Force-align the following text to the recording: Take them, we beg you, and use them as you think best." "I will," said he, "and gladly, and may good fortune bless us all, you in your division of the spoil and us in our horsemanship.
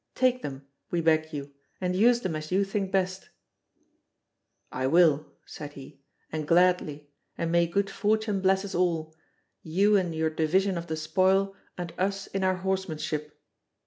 Take 0.15 0.41
them, 0.41 0.65
we 0.89 0.99
beg 0.99 1.31
you, 1.31 1.53
and 1.79 1.95
use 1.95 2.21
them 2.21 2.35
as 2.35 2.51
you 2.51 2.63
think 2.63 2.91
best." 2.91 3.29
"I 4.71 4.87
will," 4.87 5.31
said 5.45 5.73
he, 5.73 6.01
"and 6.31 6.47
gladly, 6.47 7.11
and 7.37 7.51
may 7.51 7.67
good 7.67 7.87
fortune 7.87 8.41
bless 8.41 8.65
us 8.65 8.73
all, 8.73 9.13
you 9.61 9.95
in 9.95 10.11
your 10.11 10.31
division 10.31 10.75
of 10.75 10.87
the 10.87 10.97
spoil 10.97 11.55
and 11.77 11.93
us 11.99 12.25
in 12.25 12.43
our 12.43 12.55
horsemanship. 12.55 13.39